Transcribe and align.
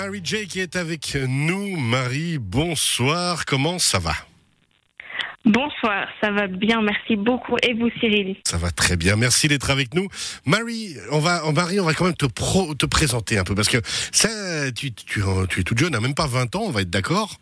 Marie 0.00 0.20
J 0.22 0.46
qui 0.46 0.60
est 0.60 0.76
avec 0.76 1.16
nous. 1.26 1.76
Marie, 1.76 2.38
bonsoir. 2.38 3.44
Comment 3.44 3.80
ça 3.80 3.98
va? 3.98 4.12
Bonsoir, 5.44 6.06
ça 6.22 6.30
va 6.30 6.46
bien, 6.46 6.80
merci 6.82 7.16
beaucoup. 7.16 7.56
Et 7.66 7.74
vous, 7.74 7.90
Cyril? 7.98 8.36
Ça 8.44 8.58
va 8.58 8.70
très 8.70 8.96
bien, 8.96 9.16
merci 9.16 9.48
d'être 9.48 9.70
avec 9.70 9.94
nous. 9.94 10.06
Marie, 10.46 10.94
on 11.10 11.18
va, 11.18 11.42
oh, 11.46 11.50
Marie, 11.52 11.80
on 11.80 11.84
va 11.84 11.94
quand 11.94 12.04
même 12.04 12.14
te, 12.14 12.26
pro- 12.26 12.76
te 12.76 12.86
présenter 12.86 13.38
un 13.38 13.44
peu 13.44 13.56
parce 13.56 13.68
que 13.68 13.78
ça, 14.12 14.70
tu, 14.70 14.92
tu, 14.92 15.20
tu 15.48 15.60
es 15.60 15.64
toute 15.64 15.78
jeune, 15.78 15.96
à 15.96 16.00
même 16.00 16.14
pas 16.14 16.28
20 16.28 16.54
ans, 16.54 16.62
on 16.66 16.70
va 16.70 16.82
être 16.82 16.90
d'accord? 16.90 17.40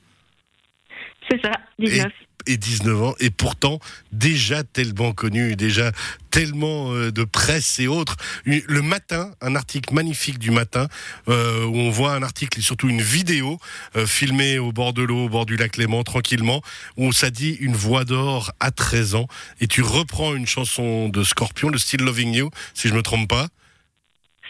C'est 1.30 1.40
ça, 1.42 1.52
19. 1.78 2.12
et 2.46 2.56
19 2.56 3.02
ans, 3.02 3.14
et 3.20 3.30
pourtant 3.30 3.80
déjà 4.12 4.62
tellement 4.62 5.12
connu, 5.12 5.56
déjà 5.56 5.92
tellement 6.30 6.92
euh, 6.92 7.10
de 7.10 7.24
presse 7.24 7.78
et 7.80 7.88
autres. 7.88 8.16
Le 8.44 8.82
matin, 8.82 9.32
un 9.40 9.56
article 9.56 9.94
magnifique 9.94 10.38
du 10.38 10.50
matin, 10.50 10.86
euh, 11.28 11.64
où 11.64 11.76
on 11.76 11.90
voit 11.90 12.12
un 12.14 12.22
article 12.22 12.58
et 12.58 12.62
surtout 12.62 12.88
une 12.88 13.02
vidéo 13.02 13.58
euh, 13.96 14.06
filmée 14.06 14.58
au 14.58 14.72
bord 14.72 14.92
de 14.92 15.02
l'eau, 15.02 15.24
au 15.24 15.28
bord 15.28 15.46
du 15.46 15.56
lac 15.56 15.76
Léman, 15.76 16.04
tranquillement, 16.04 16.62
où 16.96 17.12
ça 17.12 17.30
dit 17.30 17.56
une 17.60 17.74
voix 17.74 18.04
d'or 18.04 18.52
à 18.60 18.70
13 18.70 19.14
ans, 19.16 19.26
et 19.60 19.66
tu 19.66 19.82
reprends 19.82 20.34
une 20.34 20.46
chanson 20.46 21.08
de 21.08 21.24
Scorpion, 21.24 21.68
le 21.68 21.78
Still 21.78 22.02
Loving 22.02 22.34
You, 22.34 22.50
si 22.74 22.88
je 22.88 22.94
me 22.94 23.02
trompe 23.02 23.28
pas. 23.28 23.48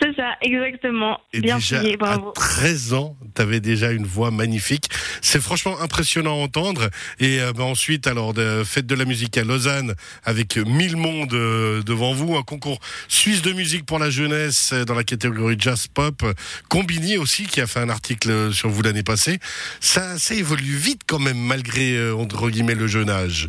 C'est 0.01 0.15
ça, 0.15 0.35
exactement. 0.43 1.21
Et 1.33 1.41
bien 1.41 1.57
déjà, 1.57 1.81
filé, 1.81 1.95
à 1.95 1.97
bravo. 1.97 2.33
13 2.33 2.93
ans, 2.95 3.17
tu 3.35 3.43
avais 3.43 3.61
déjà 3.61 3.93
une 3.93 4.05
voix 4.05 4.31
magnifique. 4.31 4.91
C'est 5.23 5.41
franchement 5.41 5.81
impressionnant 5.81 6.33
à 6.33 6.43
entendre. 6.43 6.91
Et 7.19 7.41
euh, 7.41 7.53
bah, 7.53 7.65
ensuite, 7.65 8.07
alors, 8.07 8.35
de, 8.35 8.63
fête 8.65 8.87
de 8.87 8.95
la 8.95 9.05
musique 9.05 9.39
à 9.39 9.45
Lausanne, 9.45 9.95
avec 10.25 10.57
1000 10.57 10.97
mondes 10.97 11.35
euh, 11.35 11.83
devant 11.83 12.13
vous, 12.13 12.37
un 12.37 12.43
concours 12.43 12.79
suisse 13.09 13.43
de 13.43 13.53
musique 13.53 13.87
pour 13.87 13.99
la 13.99 14.11
jeunesse 14.11 14.71
euh, 14.73 14.85
dans 14.85 14.95
la 14.95 15.05
catégorie 15.05 15.57
jazz 15.59 15.87
pop. 15.87 16.25
Combini 16.69 17.17
aussi, 17.17 17.47
qui 17.47 17.61
a 17.61 17.67
fait 17.67 17.81
un 17.81 17.89
article 17.89 18.53
sur 18.53 18.69
vous 18.69 18.83
l'année 18.83 19.03
passée. 19.03 19.39
Ça, 19.81 20.19
ça 20.19 20.35
évolue 20.35 20.77
vite 20.77 21.03
quand 21.07 21.19
même, 21.19 21.39
malgré, 21.39 21.97
euh, 21.97 22.15
entre 22.15 22.51
guillemets, 22.51 22.75
le 22.75 22.87
jeune 22.87 23.11
âge. 23.11 23.49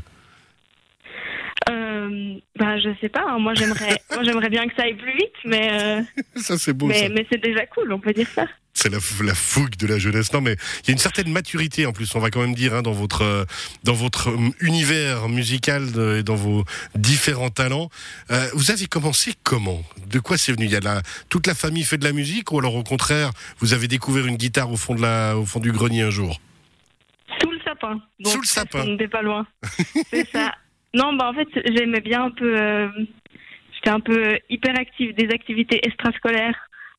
Bah, 2.58 2.80
je 2.80 2.89
sais 3.02 3.09
pas, 3.09 3.23
hein, 3.27 3.39
moi 3.39 3.53
j'aimerais 3.53 4.02
moi 4.11 4.23
j'aimerais 4.23 4.50
bien 4.50 4.67
que 4.67 4.75
ça 4.75 4.83
aille 4.83 4.95
plus 4.95 5.13
vite, 5.13 5.33
mais, 5.45 5.69
euh, 5.72 6.02
Ça, 6.38 6.58
c'est 6.58 6.73
beau, 6.73 6.91
ça. 6.91 7.09
mais, 7.09 7.25
c'est 7.31 7.41
déjà 7.41 7.66
cool, 7.67 7.91
on 7.94 8.00
peut 8.00 8.13
dire 8.13 8.27
ça. 8.33 8.45
C'est 8.73 8.89
la, 8.89 9.00
la 9.23 9.33
fougue 9.33 9.75
de 9.75 9.88
la 9.88 9.97
jeunesse. 9.97 10.31
Non, 10.33 10.39
mais 10.41 10.55
il 10.83 10.88
y 10.88 10.91
a 10.91 10.94
une 10.94 11.00
certaine 11.00 11.31
maturité 11.31 11.88
en 11.88 11.94
plus. 11.94 12.13
On 12.13 12.19
va 12.19 12.30
quand 12.30 12.41
même 12.41 12.53
dire 12.53 12.75
hein, 12.75 12.83
dans 12.83 12.91
votre 12.91 13.23
euh, 13.23 13.44
dans 13.83 13.94
votre 13.94 14.30
euh, 14.30 14.50
univers 14.59 15.30
musical 15.30 15.91
de- 15.91 16.17
et 16.19 16.23
dans 16.23 16.35
vos 16.35 16.63
différents 16.94 17.50
talents. 17.50 17.89
Euh, 18.30 18.47
vous 18.53 18.69
avez 18.69 18.85
commencé 18.85 19.33
comment? 19.44 19.81
De 20.05 20.19
quoi 20.19 20.38
c'est 20.38 20.52
venu? 20.52 20.66
Il 20.66 20.72
y 20.72 20.75
a 20.75 20.80
de 20.80 20.85
la, 20.85 21.02
toute 21.28 21.47
la 21.47 21.55
famille 21.55 21.83
fait 21.83 21.97
de 21.97 22.03
la 22.05 22.13
musique 22.13 22.52
ou 22.52 22.59
alors 22.59 22.75
au 22.75 22.83
contraire 22.83 23.31
vous 23.59 23.73
avez 23.73 23.88
découvert 23.88 24.28
une 24.28 24.38
guitare 24.38 24.72
au 24.72 24.78
fond 24.78 24.94
de 24.94 25.02
la 25.02 25.35
au 25.38 25.45
fond 25.45 25.59
du 25.59 25.72
grenier 25.72 26.03
un 26.03 26.11
jour? 26.11 26.39
Sous 27.41 27.50
le 27.50 27.59
sapin. 27.66 28.00
Donc, 28.19 28.33
Sous 28.33 28.41
le 28.41 28.47
sapin. 28.47 28.81
On 28.83 28.91
n'était 28.91 29.08
pas 29.08 29.23
loin. 29.23 29.47
c'est 30.11 30.28
ça. 30.31 30.53
Non, 30.93 31.13
bah 31.13 31.30
en 31.30 31.33
fait, 31.33 31.47
j'aimais 31.75 32.02
bien 32.02 32.23
un 32.25 32.31
peu. 32.31 32.59
euh, 32.59 32.89
J'étais 33.73 33.89
un 33.91 33.99
peu 33.99 34.39
hyperactive 34.49 35.13
des 35.13 35.29
activités 35.33 35.79
extrascolaires. 35.85 36.57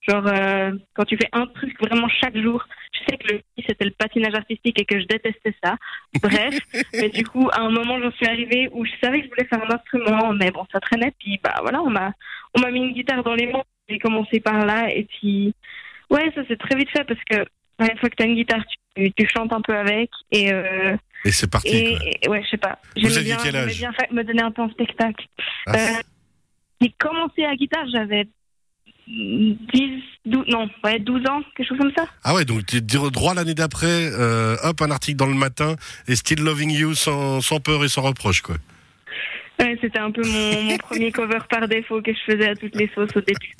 Genre, 0.09 0.25
euh, 0.29 0.73
quand 0.95 1.05
tu 1.05 1.17
fais 1.17 1.29
un 1.33 1.47
truc 1.49 1.77
vraiment 1.81 2.09
chaque 2.09 2.37
jour, 2.39 2.65
je 2.93 3.01
sais 3.11 3.19
que 3.19 3.35
le 3.35 3.41
c'était 3.67 3.85
le 3.85 3.91
patinage 3.91 4.35
artistique 4.35 4.81
et 4.81 4.85
que 4.85 5.01
je 5.01 5.07
détestais 5.07 5.55
ça. 5.63 5.77
Bref, 6.23 6.57
mais 6.95 7.09
du 7.09 7.25
coup, 7.27 7.49
à 7.53 7.63
un 7.63 7.71
moment, 7.71 8.01
j'en 8.01 8.13
suis 8.13 8.27
arrivée 8.27 8.69
où 8.73 8.85
je 8.85 8.93
savais 9.03 9.19
que 9.21 9.25
je 9.25 9.31
voulais 9.31 9.45
faire 9.47 9.63
un 9.65 9.75
instrument, 9.75 10.33
mais 10.35 10.51
bon, 10.53 10.65
ça 10.73 10.79
traînait. 10.81 11.13
Puis, 11.19 11.41
bah 11.43 11.55
voilà, 11.63 11.83
on 11.83 11.91
m'a, 11.91 12.13
on 12.55 12.61
m'a 12.61 12.71
mis 12.71 12.79
une 12.81 12.93
guitare 12.95 13.25
dans 13.25 13.35
les 13.35 13.47
mains. 13.49 13.65
J'ai 13.89 13.99
commencé 13.99 14.39
par 14.41 14.65
là, 14.65 14.89
et 14.95 15.05
puis, 15.05 15.53
ouais, 16.11 16.31
ça 16.35 16.47
s'est 16.47 16.57
très 16.57 16.77
vite 16.77 16.91
fait 16.91 17.05
parce 17.05 17.23
que 17.25 17.45
bah, 17.79 17.87
une 17.91 17.99
fois 17.99 18.09
que 18.09 18.15
t'as 18.17 18.27
une 18.27 18.37
guitare, 18.37 18.65
tu, 18.97 19.13
tu 19.13 19.27
chantes 19.29 19.53
un 19.53 19.61
peu 19.63 19.75
avec, 19.77 20.11
et, 20.31 20.53
euh, 20.53 20.97
Et 21.25 21.33
c'est 21.33 21.51
parti. 21.51 21.69
et, 21.69 22.19
et- 22.23 22.29
ouais, 22.29 22.43
je 22.45 22.51
sais 22.51 22.57
pas. 22.57 22.79
Vous 22.97 23.17
aviez 23.19 23.35
bien, 23.35 23.39
quel 23.43 23.57
âge 23.57 23.77
bien 23.79 23.93
faire- 23.93 24.13
me 24.13 24.23
donner 24.23 24.43
un 24.43 24.51
peu 24.51 24.63
en 24.63 24.71
spectacle. 24.71 25.27
Ah, 25.67 25.73
Euh, 25.77 26.03
j'ai 26.81 26.95
commencé 26.99 27.45
à 27.45 27.55
guitare, 27.57 27.87
j'avais 27.93 28.29
10, 29.07 30.03
12, 30.27 30.45
non, 30.49 30.69
ouais, 30.85 30.99
12 30.99 31.27
ans, 31.29 31.41
quelque 31.57 31.67
chose 31.69 31.79
comme 31.79 31.93
ça. 31.97 32.05
Ah 32.25 32.35
ouais, 32.35 32.45
donc 32.45 32.65
droit 33.11 33.35
l'année 33.35 33.55
d'après, 33.55 33.87
euh, 34.13 34.57
hop, 34.63 34.81
un 34.83 34.91
article 34.91 35.17
dans 35.17 35.27
le 35.27 35.35
matin 35.35 35.77
et 36.07 36.15
Still 36.15 36.41
Loving 36.43 36.71
You 36.71 36.95
sans, 36.95 37.41
sans 37.41 37.59
peur 37.61 37.85
et 37.85 37.89
sans 37.89 38.03
reproche, 38.03 38.43
quoi. 38.43 38.57
Ouais, 39.61 39.77
c'était 39.81 39.99
un 39.99 40.11
peu 40.13 40.23
mon, 40.25 40.63
mon 40.63 40.79
premier 40.89 41.11
cover 41.11 41.39
par 41.51 41.67
défaut 41.67 42.01
que 42.01 42.13
je 42.13 42.33
faisais 42.33 42.49
à 42.49 42.55
toutes 42.55 42.77
les 42.77 42.89
sauces 42.95 43.17
au 43.17 43.21
début. 43.21 43.55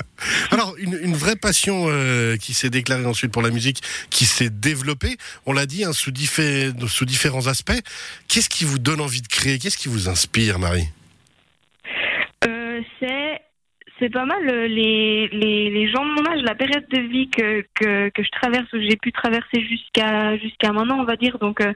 Alors, 0.53 0.75
une, 0.79 0.97
une 1.03 1.15
vraie 1.15 1.35
passion 1.37 1.87
euh, 1.89 2.37
qui 2.37 2.55
s'est 2.55 2.71
déclarée 2.71 3.05
ensuite 3.07 3.33
pour 3.33 3.43
la 3.43 3.51
musique, 3.51 3.81
qui 4.11 4.25
s'est 4.25 4.51
développée, 4.51 5.17
on 5.47 5.53
l'a 5.53 5.67
dit, 5.67 5.85
hein, 5.85 5.93
sous, 5.93 6.13
diffé- 6.13 6.73
sous 6.87 7.05
différents 7.05 7.49
aspects. 7.49 7.81
Qu'est-ce 8.29 8.49
qui 8.49 8.65
vous 8.65 8.79
donne 8.79 9.01
envie 9.01 9.23
de 9.23 9.27
créer? 9.29 9.59
Qu'est-ce 9.59 9.77
qui 9.79 9.89
vous 9.89 10.09
inspire, 10.09 10.59
Marie? 10.59 10.89
Euh, 12.47 12.81
c'est 13.01 13.41
c'est 13.99 14.11
pas 14.11 14.25
mal 14.25 14.49
euh, 14.49 14.69
les, 14.69 15.27
les, 15.33 15.71
les 15.71 15.91
gens 15.91 16.05
de 16.07 16.13
mon 16.13 16.25
âge, 16.31 16.41
la 16.45 16.55
période 16.55 16.87
de 16.89 17.01
vie 17.01 17.29
que, 17.31 17.63
que, 17.75 18.09
que 18.11 18.23
je 18.23 18.31
traverse, 18.31 18.73
ou 18.73 18.81
j'ai 18.81 18.97
pu 18.97 19.11
traverser 19.11 19.61
jusqu'à 19.69 20.37
jusqu'à 20.39 20.71
maintenant, 20.73 21.01
on 21.01 21.05
va 21.05 21.17
dire. 21.17 21.37
Donc, 21.39 21.61
euh, 21.61 21.73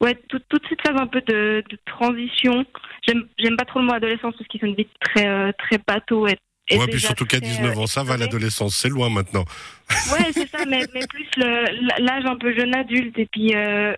ouais, 0.00 0.14
toute, 0.28 0.44
toute 0.48 0.62
cette 0.68 0.80
phase 0.86 0.96
un 1.00 1.06
peu 1.06 1.20
de, 1.22 1.62
de 1.68 1.78
transition. 1.86 2.64
J'aime 3.06 3.56
pas 3.56 3.64
trop 3.64 3.80
le 3.80 3.86
mot 3.86 3.92
adolescence 3.94 4.34
parce 4.36 4.48
qu'ils 4.48 4.60
sont 4.60 4.72
vite 4.72 4.90
très, 5.00 5.26
euh, 5.26 5.52
très 5.58 5.78
bateau. 5.86 6.26
Et, 6.26 6.36
et 6.70 6.78
Ouais, 6.78 6.86
puis 6.86 7.00
surtout 7.00 7.24
qu'à 7.24 7.40
très, 7.40 7.48
19 7.48 7.76
euh, 7.76 7.80
ans, 7.80 7.86
ça 7.86 8.02
va, 8.02 8.16
l'adolescence, 8.16 8.74
c'est 8.76 8.88
loin 8.90 9.08
maintenant. 9.08 9.44
Ouais, 10.12 10.32
c'est 10.32 10.48
ça, 10.48 10.64
mais, 10.66 10.84
mais 10.94 11.06
plus 11.08 11.26
l'âge 11.36 12.26
un 12.26 12.36
peu 12.36 12.54
jeune 12.54 12.74
adulte 12.74 13.18
et 13.18 13.26
puis 13.26 13.54
euh, 13.54 13.94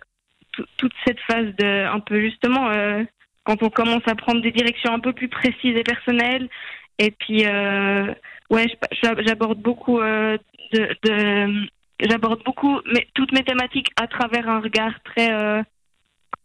tout- 0.53 0.65
toute 0.77 0.93
cette 1.05 1.19
phase 1.29 1.53
de 1.57 1.85
un 1.85 1.99
peu 1.99 2.21
justement 2.21 2.69
euh, 2.69 3.03
quand 3.43 3.61
on 3.63 3.69
commence 3.69 4.03
à 4.07 4.15
prendre 4.15 4.41
des 4.41 4.51
directions 4.51 4.93
un 4.93 4.99
peu 4.99 5.11
plus 5.13 5.27
précises 5.27 5.75
et 5.75 5.83
personnelles. 5.83 6.47
Et 6.99 7.11
puis 7.11 7.45
euh, 7.45 8.13
ouais, 8.49 8.67
j'aborde 9.25 9.59
beaucoup 9.61 9.99
de, 9.99 10.39
de 11.03 11.67
j'aborde 11.99 12.41
beaucoup 12.45 12.79
mais 12.93 13.07
toutes 13.15 13.31
mes 13.33 13.43
thématiques 13.43 13.89
à 14.01 14.07
travers 14.07 14.47
un 14.47 14.59
regard 14.61 14.93
très 15.03 15.29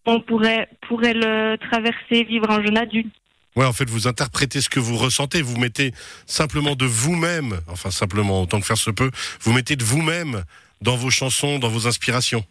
on 0.06 0.21
pourrait 0.21 0.69
pourrait 0.89 1.15
le 1.15 1.56
traverser, 1.56 2.25
vivre 2.25 2.50
un 2.50 2.65
jeune 2.65 2.78
adulte. 2.78 3.12
Ouais, 3.56 3.65
en 3.65 3.72
fait, 3.72 3.89
vous 3.89 4.06
interprétez 4.06 4.61
ce 4.61 4.69
que 4.69 4.81
vous 4.81 4.97
ressentez, 4.97 5.41
vous 5.41 5.59
mettez 5.59 5.93
simplement 6.27 6.75
de 6.77 6.84
vous-même, 6.84 7.59
enfin 7.69 7.91
simplement 7.91 8.43
autant 8.43 8.61
que 8.61 8.67
faire 8.67 8.77
se 8.77 8.91
peut, 8.91 9.11
vous 9.41 9.53
mettez 9.53 9.77
de 9.77 9.84
vous-même 9.84 10.44
dans 10.83 10.97
vos 10.97 11.11
chansons, 11.11 11.59
dans 11.59 11.69
vos 11.69 11.87
inspirations. 11.87 12.44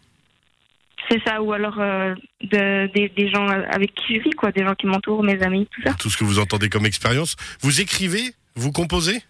C'est 1.08 1.22
ça, 1.24 1.40
ou 1.40 1.52
alors 1.52 1.78
euh, 1.78 2.14
de, 2.42 2.92
des, 2.92 3.08
des 3.08 3.30
gens 3.30 3.46
avec 3.46 3.94
qui 3.94 4.16
je 4.16 4.22
vis, 4.22 4.30
quoi, 4.30 4.50
des 4.50 4.64
gens 4.64 4.74
qui 4.74 4.86
m'entourent, 4.86 5.22
mes 5.22 5.40
amis, 5.42 5.68
tout 5.70 5.82
ça. 5.82 5.94
Tout 5.94 6.10
ce 6.10 6.16
que 6.16 6.24
vous 6.24 6.40
entendez 6.40 6.68
comme 6.68 6.86
expérience. 6.86 7.36
Vous 7.60 7.80
écrivez? 7.80 8.34
Vous 8.56 8.72
composez? 8.72 9.22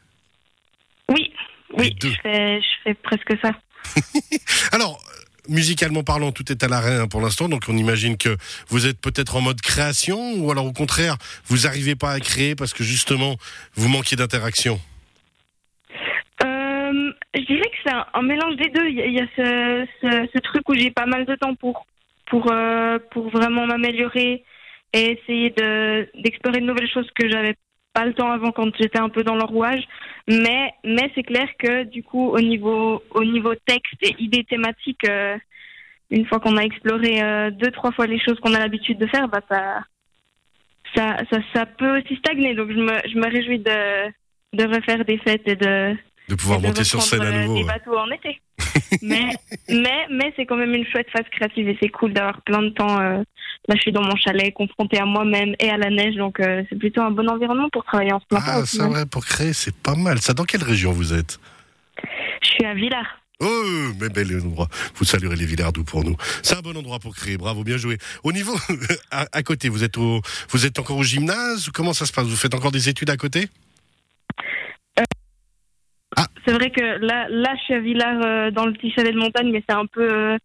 Oui, 1.10 1.32
oui, 1.76 1.94
je 2.02 2.08
fais, 2.22 2.60
je 2.60 2.66
fais 2.84 2.94
presque 2.94 3.34
ça. 3.42 3.52
Musicalement 5.48 6.02
parlant, 6.02 6.32
tout 6.32 6.50
est 6.50 6.62
à 6.62 6.68
l'arrêt 6.68 6.96
hein, 6.96 7.08
pour 7.08 7.20
l'instant, 7.20 7.48
donc 7.48 7.62
on 7.68 7.76
imagine 7.76 8.16
que 8.16 8.36
vous 8.68 8.86
êtes 8.86 9.00
peut-être 9.00 9.36
en 9.36 9.40
mode 9.40 9.60
création, 9.60 10.34
ou 10.38 10.50
alors 10.50 10.66
au 10.66 10.72
contraire, 10.72 11.16
vous 11.46 11.58
n'arrivez 11.58 11.94
pas 11.94 12.10
à 12.12 12.20
créer 12.20 12.54
parce 12.54 12.72
que 12.72 12.84
justement, 12.84 13.36
vous 13.74 13.88
manquez 13.88 14.16
d'interaction? 14.16 14.80
Euh, 16.44 17.12
je 17.34 17.40
dirais 17.40 17.60
que 17.60 17.76
c'est 17.84 17.92
un, 18.14 18.22
mélange 18.22 18.56
des 18.56 18.68
deux. 18.70 18.88
Il 18.88 19.12
y 19.12 19.20
a, 19.20 19.26
ce, 19.36 20.38
truc 20.38 20.68
où 20.68 20.74
j'ai 20.74 20.90
pas 20.90 21.06
mal 21.06 21.24
de 21.24 21.34
temps 21.34 21.54
pour, 21.54 21.86
pour, 22.26 22.50
euh, 22.52 22.98
pour 23.10 23.30
vraiment 23.30 23.66
m'améliorer 23.66 24.44
et 24.92 25.18
essayer 25.18 25.50
de, 25.50 26.08
d'explorer 26.22 26.60
de 26.60 26.66
nouvelles 26.66 26.90
choses 26.90 27.08
que 27.14 27.28
j'avais 27.28 27.54
pas 27.96 28.04
le 28.04 28.12
temps 28.12 28.30
avant 28.30 28.52
quand 28.52 28.68
j'étais 28.78 28.98
un 28.98 29.08
peu 29.08 29.22
dans 29.24 29.36
le 29.36 29.44
rouage. 29.44 29.82
Mais, 30.28 30.72
mais 30.84 31.10
c'est 31.14 31.22
clair 31.22 31.48
que 31.58 31.84
du 31.84 32.02
coup, 32.02 32.28
au 32.28 32.40
niveau, 32.40 33.02
au 33.12 33.24
niveau 33.24 33.54
texte 33.66 33.96
et 34.02 34.14
idées 34.18 34.44
thématiques, 34.44 35.08
euh, 35.08 35.36
une 36.10 36.26
fois 36.26 36.38
qu'on 36.38 36.58
a 36.58 36.62
exploré 36.62 37.22
euh, 37.22 37.50
deux, 37.50 37.70
trois 37.70 37.92
fois 37.92 38.06
les 38.06 38.20
choses 38.20 38.38
qu'on 38.40 38.52
a 38.54 38.58
l'habitude 38.58 38.98
de 38.98 39.06
faire, 39.06 39.28
bah 39.28 39.40
ça, 39.50 39.82
ça, 40.94 41.16
ça, 41.30 41.38
ça 41.54 41.66
peut 41.66 41.98
aussi 41.98 42.16
stagner. 42.16 42.54
Donc 42.54 42.68
je 42.70 42.80
me, 42.88 42.94
je 43.10 43.16
me 43.16 43.28
réjouis 43.30 43.60
de, 43.60 43.78
de 44.52 44.64
refaire 44.76 45.02
des 45.06 45.18
fêtes 45.18 45.48
et 45.48 45.56
de, 45.56 45.96
De 46.28 46.34
pouvoir 46.34 46.60
de 46.60 46.66
monter 46.66 46.84
sur 46.84 47.00
scène 47.00 47.22
à 47.22 47.26
euh, 47.26 47.42
nouveau. 47.42 47.56
Des 47.60 47.64
bateaux 47.64 47.96
en 47.96 48.10
été. 48.10 48.40
mais, 49.02 49.30
mais, 49.70 50.06
mais 50.10 50.32
c'est 50.36 50.44
quand 50.44 50.56
même 50.56 50.74
une 50.74 50.86
chouette 50.86 51.08
phase 51.10 51.28
créative 51.30 51.68
et 51.68 51.78
c'est 51.80 51.88
cool 51.88 52.12
d'avoir 52.12 52.42
plein 52.42 52.62
de 52.62 52.70
temps. 52.70 53.00
euh, 53.00 53.22
là, 53.68 53.74
je 53.74 53.80
suis 53.80 53.92
dans 53.92 54.02
mon 54.02 54.16
chalet, 54.16 54.52
confrontée 54.52 54.98
à 54.98 55.04
moi-même 55.04 55.54
et 55.58 55.70
à 55.70 55.76
la 55.76 55.90
neige, 55.90 56.16
donc 56.16 56.40
euh, 56.40 56.62
c'est 56.68 56.78
plutôt 56.78 57.02
un 57.02 57.10
bon 57.10 57.28
environnement 57.28 57.68
pour 57.70 57.84
travailler 57.84 58.12
en 58.12 58.20
ce 58.20 58.26
moment. 58.30 58.44
Ah, 58.46 58.64
ça, 58.64 58.88
ouais, 58.88 59.06
pour 59.06 59.24
créer, 59.24 59.52
c'est 59.52 59.74
pas 59.74 59.94
mal. 59.94 60.20
Ça, 60.20 60.34
dans 60.34 60.44
quelle 60.44 60.62
région 60.62 60.92
vous 60.92 61.12
êtes? 61.12 61.38
Je 62.42 62.48
suis 62.48 62.64
à 62.64 62.74
Villars. 62.74 63.20
Oh, 63.40 63.92
mais 64.00 64.08
bel 64.08 64.34
endroit. 64.40 64.68
Vous 64.94 65.04
saluerez 65.04 65.36
les 65.36 65.44
Villardous 65.44 65.84
pour 65.84 66.04
nous. 66.04 66.16
C'est 66.42 66.56
un 66.56 66.62
bon 66.62 66.74
endroit 66.76 66.98
pour 66.98 67.14
créer. 67.14 67.36
Bravo, 67.36 67.64
bien 67.64 67.76
joué. 67.76 67.98
Au 68.24 68.32
niveau, 68.32 68.54
à, 69.10 69.26
à 69.30 69.42
côté, 69.42 69.68
vous 69.68 69.84
êtes 69.84 69.98
au, 69.98 70.22
vous 70.50 70.64
êtes 70.64 70.78
encore 70.78 70.96
au 70.96 71.02
gymnase? 71.02 71.68
Comment 71.74 71.92
ça 71.92 72.06
se 72.06 72.12
passe? 72.12 72.26
Vous 72.26 72.36
faites 72.36 72.54
encore 72.54 72.72
des 72.72 72.88
études 72.88 73.10
à 73.10 73.16
côté? 73.16 73.48
C'est 76.46 76.52
vrai 76.52 76.70
que 76.70 76.80
là, 76.80 77.26
là, 77.28 77.54
je 77.58 77.64
suis 77.64 77.74
à 77.74 77.80
Villars 77.80 78.22
euh, 78.24 78.50
dans 78.50 78.66
le 78.66 78.72
petit 78.72 78.90
chalet 78.92 79.12
de 79.12 79.18
montagne, 79.18 79.50
mais 79.50 79.62
c'est 79.68 79.74
un 79.74 79.86
peu 79.86 80.08
euh, 80.08 80.38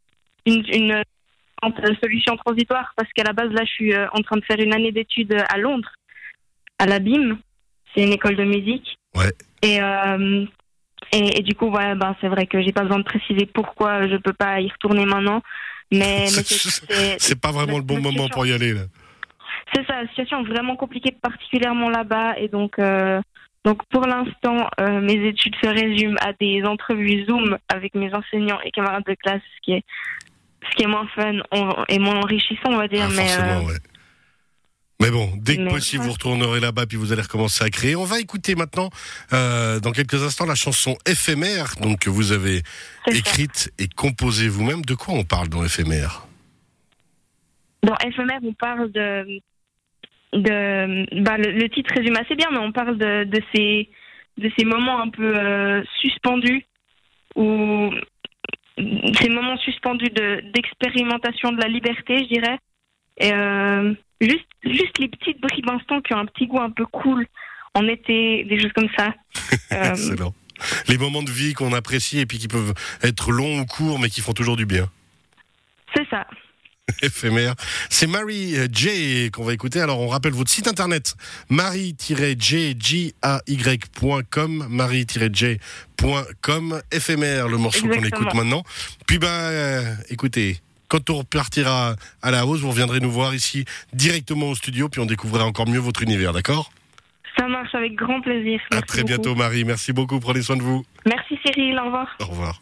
une, 0.45 0.65
une 0.73 1.03
euh, 1.63 1.96
solution 2.02 2.36
transitoire 2.38 2.94
parce 2.96 3.10
qu'à 3.13 3.24
la 3.24 3.34
base, 3.34 3.52
là, 3.52 3.63
je 3.63 3.72
suis 3.72 3.94
euh, 3.94 4.08
en 4.13 4.22
train 4.22 4.38
de 4.38 4.46
faire 4.46 4.60
une 4.60 4.74
année 4.74 4.92
d'études 4.92 5.36
à 5.50 5.58
Londres, 5.58 5.92
à 6.80 6.86
la 6.86 7.00
BIM. 7.00 7.38
C'est 7.94 8.04
une 8.04 8.13
école 8.13 8.36
de 8.36 8.46
musique. 8.46 8.98
Ouais. 9.16 9.31
Et, 9.62 9.81
euh, 9.81 10.46
et, 11.12 11.40
et 11.40 11.42
du 11.44 11.54
coup, 11.56 11.68
ouais, 11.69 11.96
ben, 11.96 12.16
c'est 12.22 12.30
vrai 12.30 12.48
que 12.48 12.62
j'ai 12.62 12.72
pas 12.72 12.84
besoin 12.84 13.00
de 13.00 13.04
préciser 13.04 13.46
pourquoi 13.46 14.08
je 14.08 14.16
peux 14.16 14.34
pas 14.34 14.62
y 14.62 14.69
retourner 14.69 15.06
maintenant. 15.06 15.42
Mais, 15.92 16.25
mais 16.90 17.18
c'est- 17.19 17.40
pas 17.42 17.52
vraiment 17.52 17.78
le 17.78 17.84
bon 17.84 17.96
la 17.96 18.02
moment 18.02 18.30
pour 18.30 18.46
y 18.46 18.54
aller 18.54 18.75
c'est 19.74 19.86
ça, 19.86 20.06
situation 20.07 20.44
vraiment 20.44 20.75
compliquée, 20.75 21.12
particulièrement 21.12 21.90
là-bas. 21.90 22.38
Et 22.38 22.48
donc, 22.48 22.78
euh, 22.80 23.22
donc 23.64 23.84
pour 23.90 24.06
l'instant, 24.06 24.69
euh, 24.80 25.02
mes 25.02 25.28
études 25.28 25.56
se 25.62 25.68
résument 25.68 26.18
à 26.22 26.34
des 26.34 26.64
entrevues 26.64 27.25
Zoom 27.25 27.57
avec 27.69 27.96
mes 27.96 28.14
enseignants 28.14 28.60
et 28.64 28.72
camarades 28.72 29.06
de 29.07 29.14
classe, 29.16 29.42
ce 29.56 29.62
qui 29.62 29.74
est, 29.74 29.84
ce 30.69 30.75
qui 30.75 30.84
est 30.84 30.88
moins 30.88 31.08
fun 31.16 31.40
on- 31.52 31.84
et 31.90 32.00
moins 32.00 32.18
enrichissant, 32.22 32.69
on 32.69 32.78
va 32.78 32.88
dire. 32.88 33.04
Ah, 33.08 33.13
mais 33.16 33.28
forcément, 33.28 33.60
euh, 33.68 33.72
ouais. 33.74 33.80
Mais 35.02 35.10
bon, 35.10 35.31
dès 35.38 35.58
que 35.58 35.62
mais- 35.63 35.72
possible, 35.72 36.04
vous 36.04 36.12
retournerez 36.12 36.60
là-bas 36.60 36.86
puis 36.86 36.96
vous 36.98 37.12
allez 37.12 37.24
recommencer 37.24 37.63
à 37.63 37.69
créer. 37.72 37.96
On 37.96 38.04
va 38.04 38.19
écouter 38.19 38.54
maintenant, 38.54 38.92
euh, 39.34 39.80
dans 39.80 39.92
quelques 39.92 40.22
instants, 40.24 40.46
la 40.46 40.54
chanson 40.54 40.96
éphémère, 41.08 41.74
donc 41.81 42.00
que 42.02 42.10
vous 42.12 42.31
avez 42.34 42.62
ça. 43.08 43.12
écrite 43.16 43.72
et 43.80 43.88
composée 43.88 44.48
vous-même. 44.48 44.84
De 44.86 44.94
quoi 44.94 45.16
on 45.16 45.24
parle 45.24 45.50
dans 45.50 45.63
éphémère? 45.66 46.28
Dans 47.84 47.96
éphémère, 48.06 48.40
on 48.44 48.54
parle 48.54 48.92
de. 48.92 49.42
de 50.34 51.22
bah, 51.24 51.38
le, 51.38 51.52
le 51.54 51.69
titre 51.69 51.92
résume 51.96 52.16
assez 52.18 52.36
bien, 52.36 52.50
mais 52.52 52.60
on 52.60 52.72
parle 52.72 52.98
de, 53.00 53.24
de, 53.24 53.42
ces, 53.56 53.90
de 54.38 54.52
ces 54.56 54.66
moments 54.66 55.02
un 55.02 55.10
peu 55.10 55.36
euh, 55.36 55.84
suspendus 56.00 56.64
ou 57.36 57.90
ces 59.19 59.30
moments 59.30 59.57
suspendus 59.57 60.10
de- 60.10 60.42
d'expérimentation 60.54 61.51
de, 61.51 61.62
la 61.62 61.68
liberté, 61.68 62.19
je 62.19 62.33
dirais. 62.33 62.57
Et 63.18 63.33
euh, 63.33 63.94
juste, 64.19 64.48
juste 64.63 64.98
les 65.00 65.07
petites 65.07 65.39
bribes 65.42 65.66
d'instants 65.66 66.01
qui 66.01 66.13
ont 66.13 66.19
un 66.19 66.25
petit 66.25 66.48
goût 66.48 66.60
un 66.60 66.69
peu 66.72 66.86
cool 66.86 67.25
en 67.74 67.88
été, 67.88 68.44
des 68.45 68.60
choses 68.60 68.74
comme 68.74 68.89
ça. 68.98 69.13
Euh, 69.74 69.92
Excellent. 69.92 70.33
Les 70.89 70.98
moments 70.98 71.24
de 71.24 71.31
vie 71.31 71.54
qu'on 71.54 71.72
apprécie 71.74 72.19
et 72.19 72.25
puis 72.25 72.38
qui 72.39 72.50
peuvent 72.50 72.74
être 73.04 73.31
longs 73.31 73.62
ou 73.62 73.66
courts, 73.66 74.00
mais 74.00 74.10
qui 74.10 74.19
font 74.19 74.33
toujours 74.33 74.57
du 74.57 74.66
bien. 74.66 74.89
c'est 75.95 76.07
ça. 76.10 76.28
éphémère. 77.01 77.56
C'est 77.89 78.07
Marie 78.07 78.57
euh, 78.57 78.68
J 78.72 79.30
qu'on 79.31 79.44
va 79.44 79.54
écouter. 79.54 79.81
Alors, 79.81 80.00
on 80.00 80.07
rappelle 80.07 80.33
votre 80.33 80.50
site 80.50 80.68
internet 80.68 81.16
marie-j.com, 81.50 81.88
marie-j.com, 84.69 85.62
éphémère, 86.92 87.48
le 87.48 87.57
morceau 87.57 87.88
qu'on 87.88 88.04
écoute 88.04 88.33
maintenant. 88.33 88.63
Puis, 89.07 89.19
ben, 89.19 89.28
euh, 89.28 89.95
écoutez, 90.10 90.57
quand 90.88 91.10
on 91.10 91.19
repartira 91.19 91.95
à 92.22 92.31
la 92.31 92.45
hausse, 92.45 92.60
vous 92.62 92.69
reviendrez 92.69 93.00
nous 93.00 93.12
voir 93.12 93.33
ici 93.33 93.66
directement 93.94 94.50
au 94.50 94.56
studio, 94.56 94.89
puis 94.89 95.00
on 95.00 95.06
découvrira 95.06 95.45
encore 95.45 95.68
mieux 95.68 95.80
votre 95.80 96.04
univers, 96.04 96.33
d'accord? 96.33 96.72
Ça 97.38 97.48
marche 97.48 97.74
avec 97.74 97.95
grand 97.95 98.19
plaisir. 98.22 98.60
À 98.72 98.81
très 98.81 99.04
beaucoup. 99.04 99.07
bientôt, 99.07 99.36
Marie. 99.36 99.63
Merci 99.63 99.94
beaucoup. 99.94 100.19
Prenez 100.19 100.42
soin 100.42 100.57
de 100.57 100.62
vous. 100.62 100.83
Merci 101.06 101.39
Cyril, 101.45 101.80
au 101.80 101.86
revoir. 101.86 102.07
Au 102.19 102.25
revoir. 102.25 102.60